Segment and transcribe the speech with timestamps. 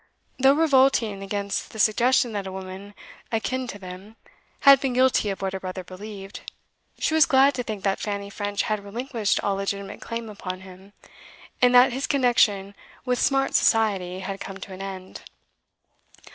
[0.39, 2.95] Though revolting against the suggestion that a woman
[3.31, 4.15] akin to them
[4.61, 6.39] had been guilty of what her brother believed,
[6.97, 10.93] she was glad to think that Fanny French had relinquished all legitimate claim upon him,
[11.61, 12.73] and that his connection
[13.05, 15.21] with 'smart' society had come to an end.